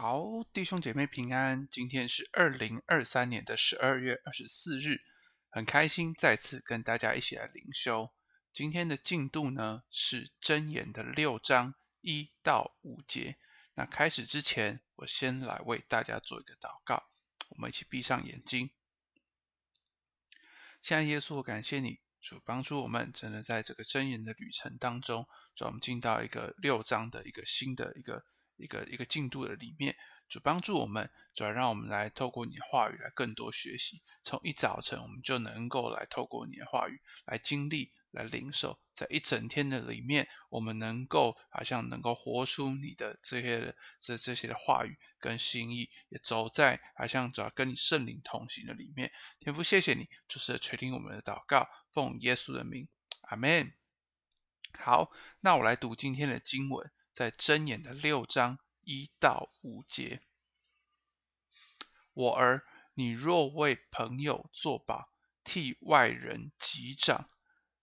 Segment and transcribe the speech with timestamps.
[0.00, 1.66] 好，弟兄姐妹平安。
[1.72, 5.00] 今天是二零二三年的十二月二十四日，
[5.50, 8.08] 很开心再次跟大家一起来灵修。
[8.52, 13.38] 今天的进度呢是真言的六章一到五节。
[13.74, 17.10] 那开始之前，我先来为大家做一个祷告。
[17.48, 18.70] 我们一起闭上眼睛。
[20.80, 25.26] 现在耶稣，感谢你，主帮助我们，真的在这个真言的旅程当中，
[25.56, 28.24] 让我们进到一个六章的一个新的一个。
[28.58, 29.96] 一个一个进度的里面，
[30.28, 34.02] 主帮助我们，主要让我们来透过你的话语来更多学习。
[34.24, 49.10] 从一早晨，我们就能够来透过你的话语来经历、来领受，在一整天的里面，我们能够好像能够活出你的这些的这这些的话语跟心意，也走在好像主要跟你圣灵同行的里面。
[49.40, 52.88] 天父，谢谢你，就是垂听我们的祷告，奉耶稣的名，
[53.22, 53.72] 阿门。
[54.78, 56.90] 好，那我来读今天的经文。
[57.18, 60.22] 在箴言的六章一到五节，
[62.12, 62.64] 我儿，
[62.94, 65.12] 你若为朋友作保，
[65.42, 67.28] 替外人击掌，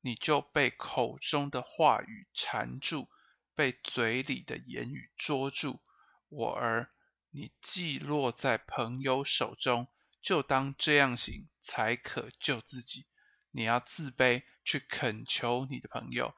[0.00, 3.08] 你就被口中的话语缠住，
[3.54, 5.80] 被嘴里的言语捉住。
[6.28, 6.90] 我儿，
[7.30, 9.86] 你既落在朋友手中，
[10.20, 13.06] 就当这样行，才可救自己。
[13.52, 16.34] 你要自卑，去恳求你的朋友，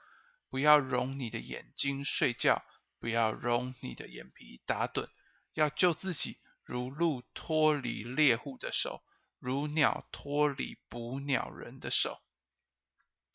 [0.51, 2.63] 不要容你的眼睛睡觉。
[3.03, 5.09] 不要容你的眼皮打盹，
[5.55, 9.03] 要救自己，如鹿脱离猎户的手，
[9.41, 12.23] 如鸟脱离捕鸟人的手。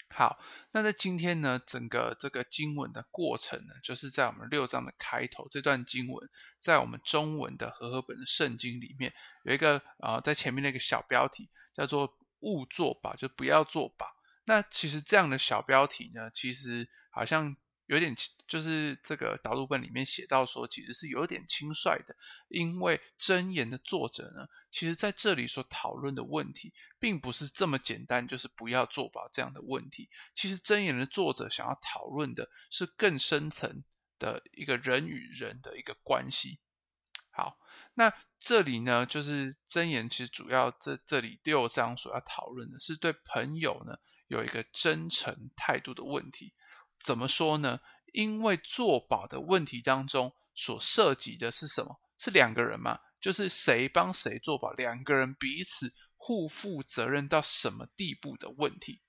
[0.09, 0.39] 好，
[0.71, 6.29] 那在今天呢，整个这个经文的过程呢，就是在我们六章的开头这段经文，
[6.61, 14.07] 在我们中文的和合本的圣经里面有一个啊、呃，在前面那个小标题叫做“勿作保”，就不要作保。
[14.45, 17.57] 那其实这样的小标题呢，其实好像。
[17.87, 18.15] 有点
[18.47, 22.15] 就是这个导读本里面写到说，其实是有点轻率的，
[22.49, 30.09] 因为箴言的作者呢，其实在这里所讨论的问题，并不是这么简单，就是不要作保这样的问题。
[30.35, 33.83] 其实箴言的作者想要讨论的是更深层
[34.19, 36.59] 的一个人与人的一个关系。
[37.31, 37.57] 好，
[37.93, 43.97] 那这里呢，就是箴言其实主要这这里六章所要讨论的是对朋友呢
[44.27, 46.53] 有一个真诚态度的问题。
[46.99, 47.79] 怎么说呢？
[48.13, 51.99] 因为做保的问题当中所涉及的是什么？
[52.17, 52.99] 是两个人嘛？
[53.19, 59.01] 就是谁帮谁做保，两个人彼此互负责任到什么地步的问题。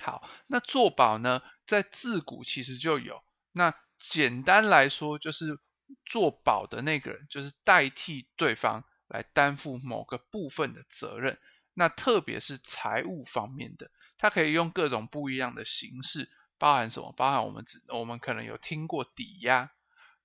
[0.00, 3.22] 好，那做保呢，在自古其实就有。
[3.52, 5.58] 那简单来说，就是
[6.04, 11.36] 做保的那个人，就是代替对方来担负某个部分的责任。
[11.74, 16.28] 那特别是财务方面的，他可以用各种不一样的形式。
[16.58, 17.12] 包含什么？
[17.12, 19.70] 包含我们只我们可能有听过抵押、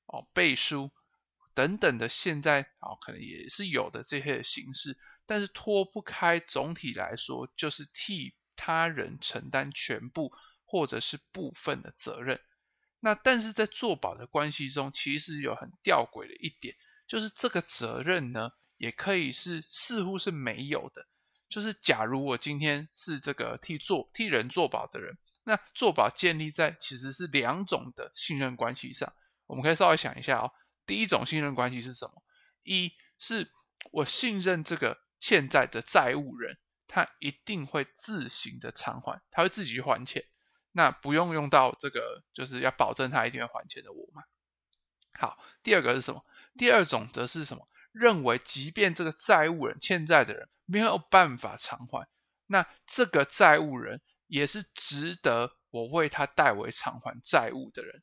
[0.07, 0.91] 哦背书
[1.53, 10.31] 等等的，现在哦可能也是有的这些形式，但是脱不开总体来说，就是替他人承担全部
[10.66, 12.39] 或者是部分的责任。
[12.99, 21.05] 那但是在做保的关系中，其实有很吊诡的一点，就是这个责任呢，也可以是似乎是没有的。
[21.49, 25.16] 就是假如我今天是这个替做替人做保的人。
[25.45, 29.13] 那做保建立在其实是两种的信任关系上，
[29.45, 30.51] 我们可以稍微想一下哦。
[30.85, 32.23] 第一种信任关系是什么？
[32.63, 33.51] 一是
[33.91, 40.23] 我信任这个欠债的债务人，他一定会自行的偿还，他会自己去还钱，
[40.71, 44.23] 那不用用到这个，就是要保证他一定会还钱的我嘛。
[45.19, 46.25] 好，第二个是什么？
[46.57, 47.67] 第二种则是什么？
[47.91, 52.07] 认为即便这个债务人欠债的人没有办法偿还，
[52.47, 54.01] 那这个债务人。
[54.33, 58.01] 也是值得我为他代为偿还债务的人。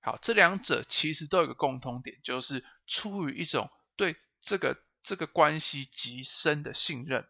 [0.00, 7.24] 好，这两者其实都有个共通点，就是出于一种对这个这个关系极深的信任。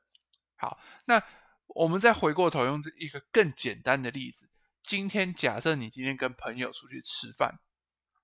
[0.56, 1.22] 好，那
[1.66, 4.50] 我们再回过头用这一个更简单的例子，
[4.82, 7.60] 今天假设你今天跟朋友出去吃饭，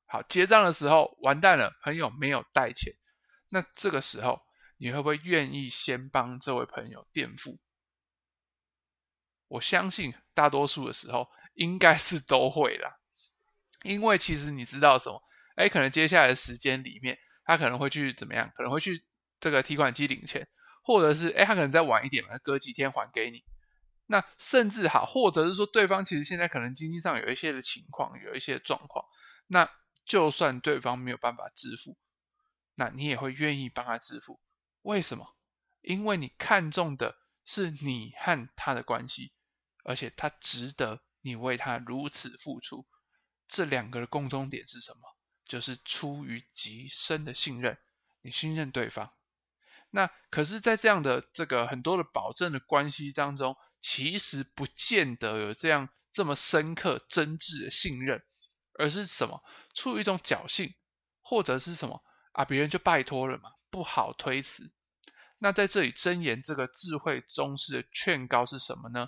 [0.06, 2.94] 好，结账的时候完蛋了，朋友没有带钱，
[3.50, 4.40] 那这个时候
[4.78, 7.58] 你会不会愿意先帮这位朋友垫付？
[9.48, 12.98] 我相信大多数的时候应该是都会啦，
[13.82, 15.22] 因为其实你知道什么？
[15.54, 18.50] 哎，可能接下来的时间里面，他可能会去怎么样？
[18.54, 19.04] 可能会去
[19.40, 20.46] 这个提款机领钱，
[20.82, 23.42] 或者是哎，他可能再晚一点嘛，隔几天还给你。
[24.06, 29.04] 那甚至好，或者是说对方其实现在可能经济上有一些的情况，有一些状况。
[29.46, 29.68] 那
[30.04, 31.96] 就算对方没有办法支付，
[32.74, 34.40] 那你也会愿意帮他支付。
[34.82, 35.36] 为什么？
[35.80, 39.32] 因为你看重的是你和他的关系。
[39.86, 42.84] 而且他值得你为他如此付出，
[43.46, 45.00] 这两个的共通点是什么？
[45.46, 47.78] 就是出于极深的信任，
[48.22, 49.12] 你信任对方。
[49.90, 58.20] 那可是，在这样的这个很多的保证的关系当中，其实不见得有这样这么深刻、真挚的信任，
[58.74, 59.40] 而是什么？
[59.72, 60.74] 出于一种侥幸，
[61.22, 62.44] 或者是什么啊？
[62.44, 64.72] 别人就拜托了嘛，不好推辞。
[65.38, 69.06] 那在这里，箴言这个智慧宗师的劝告是什么呢？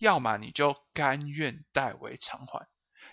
[0.00, 2.66] 要么你就甘愿代为偿还，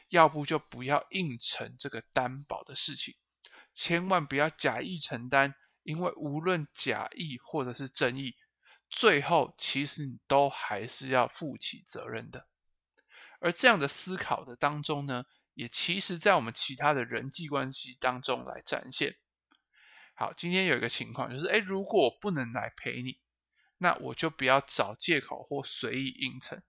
[0.09, 3.13] 要不就不要应承这个担保的事情，
[3.73, 5.53] 千万不要假意承担。
[5.83, 8.35] 因为无论假意或者是真意，
[8.89, 12.45] 最后其实你都还是要负起责任的。
[13.39, 15.23] 而这样的思考的当中呢，
[15.53, 19.15] 也其实在我们其他的人际关系当中来展现。
[20.13, 23.19] 好，今天有一个情况就是，哎，如果我不能来陪你，
[23.77, 26.61] 那我就不要找借口或随意应承。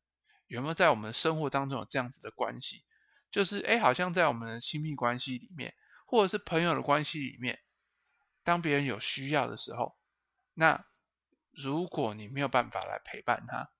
[0.49, 2.85] 有没有在我们的生活当中有这样子的关系？
[3.31, 5.75] 就是，哎，好像在我们的亲密关系里面，
[6.07, 7.61] 或者是朋友的关系里面。
[8.43, 9.99] 当别人有需要的时候，
[10.55, 10.87] 那
[11.51, 13.71] 如果你没有办法来陪伴他，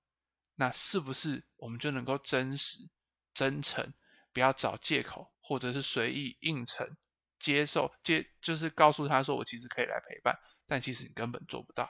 [0.53, 2.87] 那是不是我们就能够真实、
[3.33, 3.91] 真诚，
[4.31, 6.95] 不要找借口，或者是随意应承、
[7.39, 10.37] 接受接，就是告诉他说我其实可以来陪伴，
[10.67, 11.89] 但其实你根本做不到。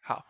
[0.00, 0.26] 好，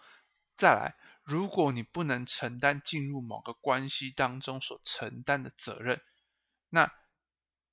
[0.56, 0.94] 再来，
[1.28, 6.00] 如果你不能承担进入某个关系当中所承担的责任，
[6.70, 6.90] 那。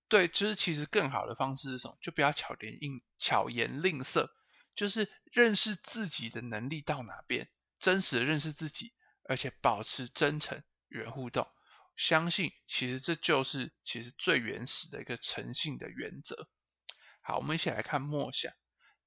[0.08, 1.98] 对，就是其实更好的方式是什么？
[2.00, 4.30] 就不要巧言令巧言令色，
[4.76, 7.50] 就是认识自己的能力到哪边，
[7.80, 8.94] 真实的认识自己，
[9.28, 11.48] 而且保持真诚与人互动。
[11.96, 16.48] 相信其实这就是其实最原始的一个诚信的原则。
[17.22, 18.54] 好，我们一起来看默想。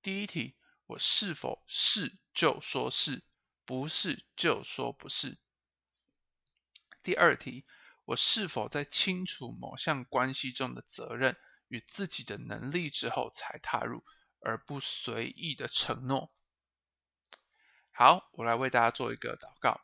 [0.02, 0.56] 第一题，
[0.86, 3.22] 我是否是就说是，
[3.68, 5.36] 不是就说不是。
[7.02, 7.66] 第二题。
[8.06, 11.36] 我是否在清楚某项关系中的责任
[11.68, 14.02] 与自己的能力之后才踏入，
[14.40, 16.32] 而不随意的承诺？
[17.90, 19.82] 好，我来为大家做一个祷告。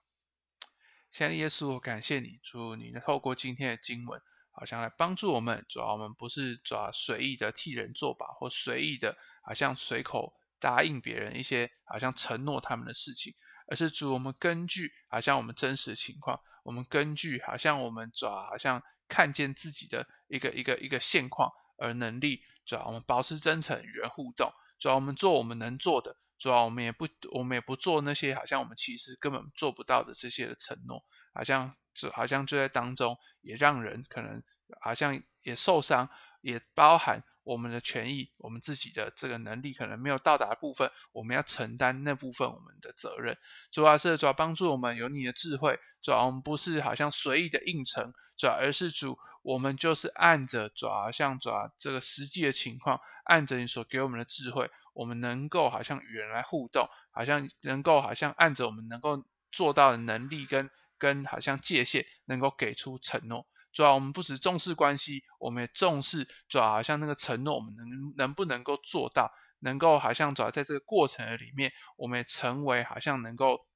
[1.10, 4.19] 亲爱的耶稣，我感谢你，祝，你透过今天的经文，
[4.50, 5.62] 好像来帮助我们。
[5.69, 13.34] 主要我们不是主要随意的替人作保，或随意的，好像随口答应别人一些，好像承诺他们的事情。
[13.66, 31.02] 而是主，我们根据好像我们真实情况，我们根据好像我们主要好像看见自己的一个一个一个现况而能力，主要我们保持真诚与人互动，主要我们做我们能做的，主要我们也不我们也不做那些好像我们其实根本做不到的这些的承诺，
[31.32, 34.43] 好像这好像就在当中也让人可能
[34.81, 36.08] 好像也受伤，
[36.40, 37.22] 也包含。
[37.44, 43.37] 我们的权益，我们自己的这个能力可能没有到达的部分，我们要承担那部分我们的责任。
[43.70, 63.46] 主要是主要帮助我们有你的智慧，主要我们不是好像随意的应承，主要而是主，我们就是按着主要像主要这个实际的情况，按着你所给我们的智慧，我们能够好像与人来互动，好像能够好像按着我们能够做到的能力跟跟好像界限，能够给出承诺。
[63.75, 73.67] 主要我们不只重视关系，我们也重视主要好像那个承诺，我们能能不能够做到，能够好像主要在这个过程里面，我们也成为好像能够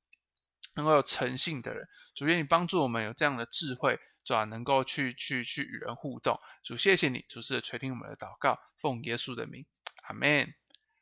[0.77, 1.87] 能够有诚信的人。
[2.15, 6.39] 主愿你帮助我们有这样的智慧，主要能够去去去与人互动。
[6.63, 9.67] 主谢谢你，主是垂听我们的祷告，奉耶稣的名，
[10.05, 10.55] 阿门。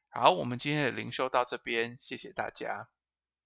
[0.08, 2.88] 好，我们今天的灵修到这边，谢谢大家。